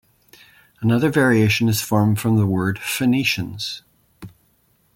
[0.79, 3.83] Another variation is formed from the word "Phoenicians".